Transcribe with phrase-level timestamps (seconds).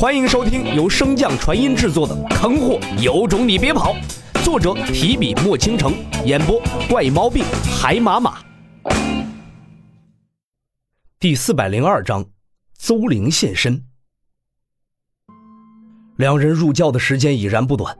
[0.00, 3.94] 欢迎收听由升降传音制作的《坑货有种你别跑》，
[4.42, 5.92] 作者提笔墨倾城，
[6.24, 6.58] 演播
[6.88, 7.44] 怪毛病
[7.78, 8.38] 海马马。
[11.18, 12.24] 第四百零二章，
[12.78, 13.84] 邹玲现身。
[16.16, 17.94] 两人入教的时间已然不短，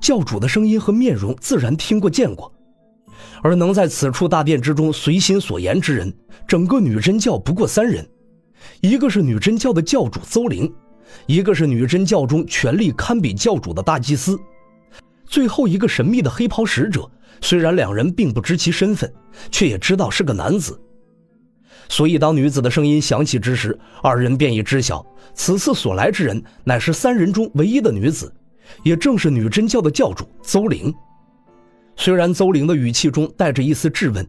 [0.00, 2.50] 教主的声音和面容自然听过见过，
[3.42, 6.16] 而能在此处大殿之中随心所言之人，
[6.48, 8.08] 整个女真教不过三人，
[8.80, 10.74] 一个是女真教的教主邹玲。
[11.24, 14.38] 一个是女真教中权力堪比教主的大祭司，
[15.26, 17.10] 最后一个神秘的黑袍使者。
[17.40, 19.12] 虽然两人并不知其身份，
[19.50, 20.80] 却也知道是个男子。
[21.88, 28.32] 所以当女子的声音响起之时，二人便已知晓，此次所来之人乃是三人中唯一的女子，
[28.82, 30.92] 也正是女真教的教主邹玲。
[31.94, 34.26] 虽然邹玲的语气中带着一丝质问，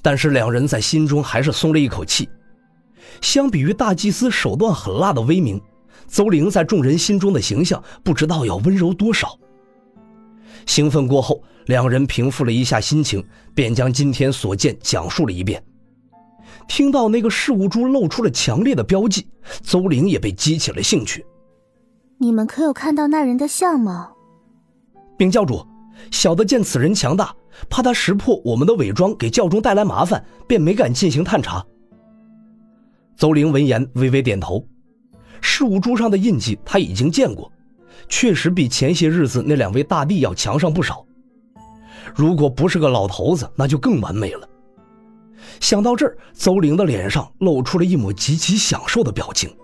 [0.00, 2.28] 但是两人在心中还是松了一口气。
[3.20, 5.60] 相比于大祭司手段狠辣的威名。
[6.08, 9.38] 邹玲在众人心中的形象，不知道要温柔多少。
[10.64, 15.62] 兴奋过后，两人平复了一下心情，便将今天所见讲述了一遍。
[16.68, 19.26] 听到那个事物珠露出了强烈的标记，
[19.62, 21.24] 邹玲也被激起了兴趣。
[22.18, 24.12] 你们可有看到那人的相貌？
[25.16, 25.64] 禀教主，
[26.10, 27.34] 小的见此人强大，
[27.68, 31.64] 怕他识破我们的伪装，给教中带来麻烦，便没敢进行探查。
[33.16, 34.66] 邹玲闻言，微微点头。
[35.40, 37.50] 事物珠上的印记他已经见过，
[38.08, 41.04] 确实比前些日子那两位大帝要强上不少。
[42.14, 44.48] 如果不是个老头子，那就更完美了。
[45.60, 49.54] 想到这儿，邹玲的脸上露出了一抹极其享受的表情，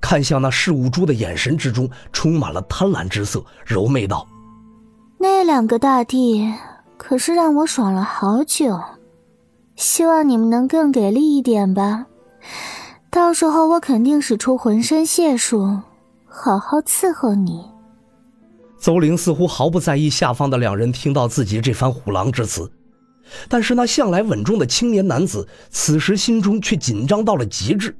[0.00, 4.26] 看向那事物珠的眼神之中充满了贪婪之色，柔媚道
[5.18, 6.52] ：“那两个大帝
[6.96, 8.78] 可是让我爽了好久，
[9.76, 12.06] 希望你们能更给力一点吧。”
[13.12, 15.66] 到时候我肯定使出浑身解数，
[16.26, 17.62] 好好伺候你。
[18.78, 22.72] 邹玲似乎毫不在意下方的两人听到自己这番虎狼之词，
[23.50, 27.94] 但是那向来稳重的青年男子此时心中却紧张到了极致。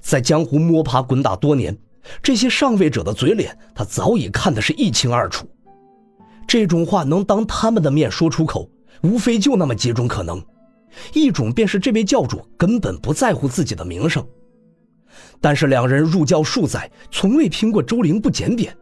[0.00, 1.76] 在江湖摸爬滚打多年，
[2.22, 5.46] 这些上位者的嘴脸他早已看得是一清二楚。
[6.46, 8.70] 这种话能当他们的面说出口，
[9.02, 10.42] 无非就那么几种可能。
[11.12, 14.26] 一种便是这位教主根本不在乎自己的名声，
[15.40, 18.76] 但是两人入教数载，从未听过周玲不检点，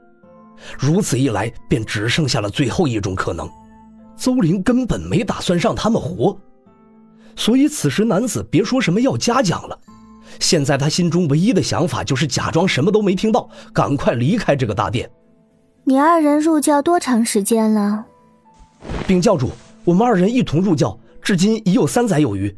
[0.78, 3.48] 如此一来，便只剩下了最后一种可能：
[4.16, 6.36] 邹玲根本没打算让他们活。
[7.36, 9.78] 所以此时男子别说什么要嘉奖了，
[10.40, 15.10] 现在他心中唯一的想法就是假装什么都没听到，赶快离开这个大殿。
[15.84, 18.04] 你二人入教多长时间了？
[19.06, 19.50] 禀教主，
[19.84, 20.98] 我们二人一同入教。
[21.26, 22.56] 至今已有三载有余，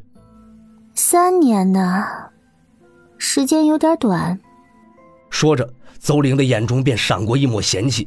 [0.94, 2.04] 三年呢，
[3.16, 4.38] 时间有点短。
[5.30, 8.06] 说着，邹玲的眼中便闪过一抹嫌弃，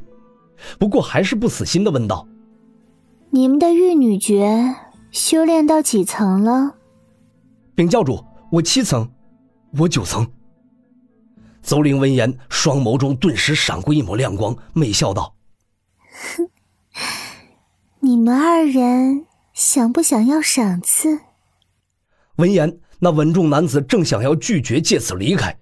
[0.77, 2.27] 不过还是不死心的问道
[3.31, 4.75] ：“你们的玉女诀
[5.09, 6.75] 修炼到几层了？”
[7.73, 9.09] 禀教主，我七层，
[9.79, 10.31] 我九层。
[11.63, 15.33] 邹玲闻言，双眸中顿时闪过一抹亮光，媚笑道
[16.37, 16.47] ：“哼，
[17.99, 21.19] 你们二人。”想不想要赏赐？
[22.37, 25.59] 闻言，那稳重男子正想要拒绝借此离开，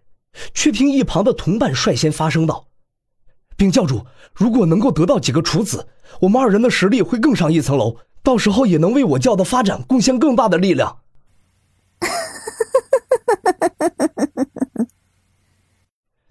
[0.53, 2.67] 却听一旁的同伴率先发声道
[3.57, 5.87] ：“禀教主，如果能够得到几个处子，
[6.21, 10.99] 我们二人的实力会更上一层楼，到时候也能为我教的发展贡献更大的力量。”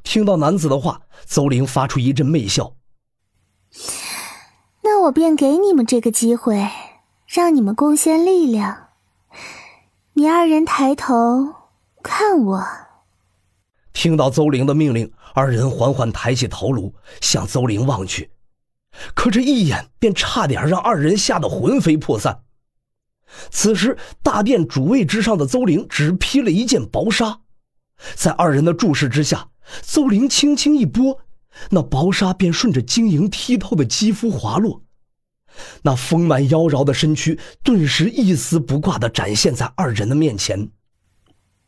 [0.02, 2.75] 听到男子的话，邹玲发出一阵媚笑
[4.82, 6.66] ：“那我便给你们这个机会。”
[7.28, 8.88] 让你们贡献力量。
[10.14, 11.56] 你二人抬头
[12.02, 12.64] 看我。
[13.92, 18.30] 听到邹玲的命令，二人缓缓抬起头颅，向邹玲望去。
[19.14, 22.44] 可这一眼，便差点让二人吓得魂飞魄散。
[23.50, 27.40] 此时，大殿主位之上的邹玲只披了一件薄纱，
[28.14, 29.50] 在二人的注视之下，
[29.82, 31.20] 邹玲轻轻一拨，
[31.72, 34.82] 那薄纱便顺着晶莹剔透的肌肤滑落。
[35.82, 40.69] 那丰满妖娆的身躯顿时一丝不挂的展现在二人的面前。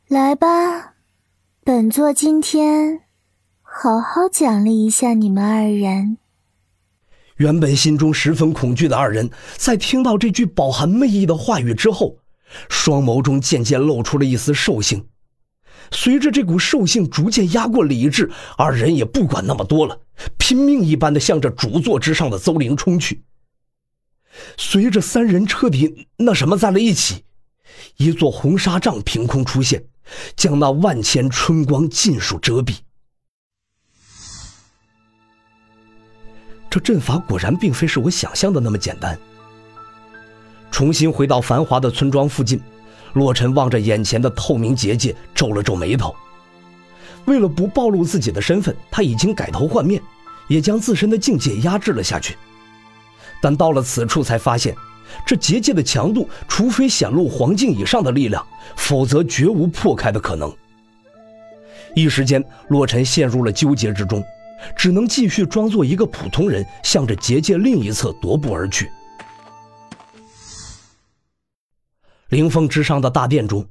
[0.09, 0.95] 来吧，
[1.65, 3.03] 本座今天
[3.63, 6.19] 好好奖励一下你们二人。
[7.37, 12.19] 原本心中十分恐惧的二人，在听到这句饱含魅意的话语之后，
[12.69, 15.07] 双眸中渐渐露出了一丝兽性。
[15.93, 19.99] 随着这股兽性逐渐压过理智，二人也不管那么多了，
[20.39, 23.23] 拼命一般的向着主座之上的邹玲冲去。
[24.57, 27.25] 随着三人彻底那什么在了一起，
[27.97, 29.85] 一座红纱帐凭空出现，
[30.37, 32.77] 将那万千春光尽数遮蔽。
[36.71, 39.19] 这阵法果然并非是我想象的那么简单。
[40.71, 42.61] 重新回到繁华的村庄附近，
[43.15, 46.15] 洛尘望着眼前的透明结界，皱了皱眉头。
[47.27, 50.01] 为了不暴露自己的身份，他已经改头换面，
[50.47, 52.37] 也将自身的境界压制了下去。
[53.41, 54.75] 但到了此处，才发现
[55.27, 58.47] 这结界的强度，除非显露黄境以上的力量，
[58.77, 60.55] 否则绝无破开的可能。
[61.97, 64.23] 一时间，洛尘陷入了纠结之中，
[64.77, 68.89] 只能继续装作一个普通人，向着结界另一侧踱步而去。
[72.29, 73.67] 灵峰之上的大殿中，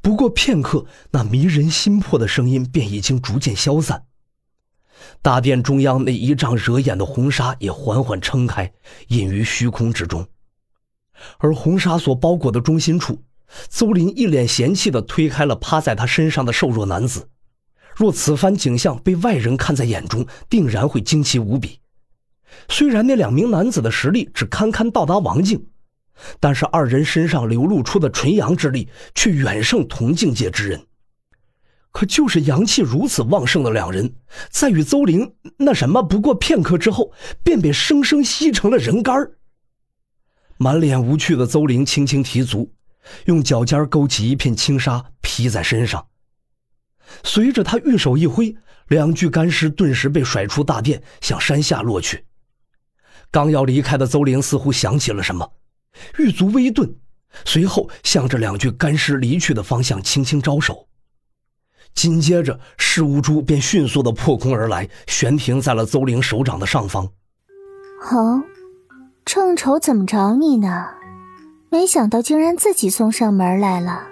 [0.00, 4.04] 不过片刻，那迷人心魄的声音便已经逐渐消散。
[5.26, 8.72] 大殿中央那一丈惹眼的红纱也缓缓撑开，
[9.08, 10.24] 隐于虚空之中。
[11.38, 13.20] 而红纱所包裹的中心处，
[13.68, 17.28] 邹林一脸嫌弃地推开了趴在他身上的瘦弱男子。
[17.96, 21.80] 若此番景象被外人看在眼中，定然会惊奇无比。
[22.68, 25.66] 虽然那两名男子的实力只堪堪到达王境。
[26.38, 30.80] 但是二人身上流露出的纯阳之力，却远胜同境界之人。
[31.96, 34.16] 可就是阳气如此旺盛的两人，
[34.50, 37.10] 在与邹灵那什么不过片刻之后，
[37.42, 39.30] 便被生生吸成了人干
[40.58, 42.70] 满脸无趣的邹灵轻轻提足，
[43.24, 46.06] 用脚尖勾起一片轻纱披在身上。
[47.24, 48.54] 随着他玉手一挥，
[48.88, 52.26] 两具干尸顿时被甩出大殿，向山下落去。
[53.30, 55.50] 刚要离开的邹灵似乎想起了什么。
[56.18, 56.94] 玉足微顿，
[57.46, 60.86] 随后向着两具干尸离去的方向轻轻招手，
[61.96, 67.04] 紧接着事无珠便迅速的破空而来，悬停在了邹灵手掌的上方。
[68.12, 68.40] 哦，
[69.24, 70.86] 正愁怎么找你呢，
[71.70, 74.06] 没想到竟然自己送上门来了。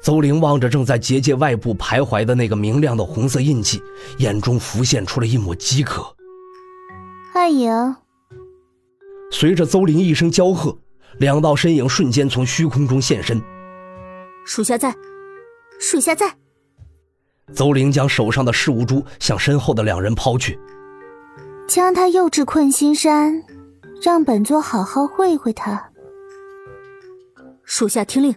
[0.00, 3.82] 邹灵望着正在结界外部徘徊的那个明亮的红色印记，
[4.18, 6.06] 眼中浮现出了一抹饥渴。
[7.32, 7.96] 暗影。
[9.32, 10.78] 随着邹灵一声娇喝，
[11.18, 13.42] 两道身影瞬间从虚空中现身。
[14.46, 14.94] 属下在，
[15.80, 16.32] 属下在。
[17.52, 20.58] 邹灵将手上的事物珠向身后的两人抛去，
[21.68, 23.42] 将他诱至困心山，
[24.02, 25.90] 让本座好好会会他。
[27.64, 28.34] 属下听令，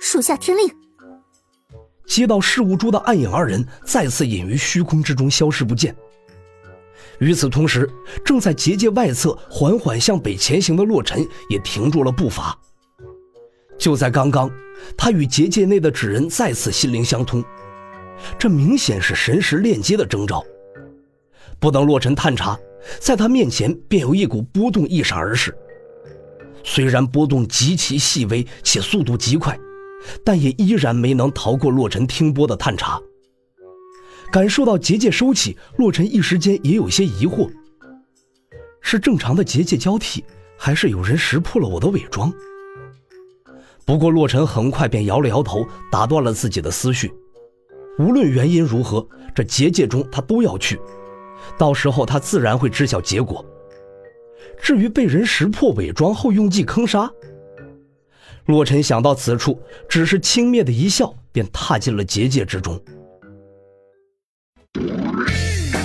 [0.00, 0.68] 属下听令。
[2.06, 5.94] 接到事物珠的暗影二人再次隐于虚空之中，消失不见。
[7.18, 7.88] 与此同时，
[8.24, 12.58] 正在结界外侧缓缓向北前行的洛尘也停住了步伐。
[13.78, 14.50] 就在刚刚，
[14.96, 17.42] 他与结界内的纸人再次心灵相通，
[18.38, 20.44] 这明显是神识链接的征兆。
[21.58, 22.58] 不等洛尘探查，
[23.00, 25.56] 在他面前便有一股波动一闪而逝。
[26.62, 29.58] 虽然波动极其细微且速度极快，
[30.24, 33.00] 但也依然没能逃过洛尘听波的探查。
[34.32, 37.50] 感受到结界收起，洛尘一时间也有些疑惑：
[38.80, 40.24] 是正常的结界交替，
[40.58, 42.32] 还是有人识破了我的伪装？
[43.86, 47.12] 不过洛尘很快便摇了摇头，打断了自己的思绪。
[47.98, 50.80] 无论原因如何，这结界中他都要去，
[51.56, 53.44] 到时候他自然会知晓结果。
[54.60, 57.10] 至于被人识破伪装后用计坑杀，
[58.46, 62.80] 洛尘想到此处，只是轻蔑的一笑，便踏进了结界之中。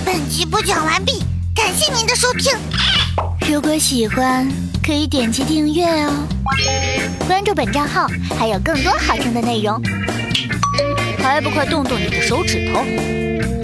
[0.04, 1.22] 本集播讲完毕，
[1.54, 2.52] 感谢您的收听。
[3.48, 4.48] 如果喜欢，
[4.84, 6.26] 可以点击订阅哦，
[7.26, 9.80] 关注本账号还有更多好听的内容。
[11.22, 13.59] 还不快动动你的手指头！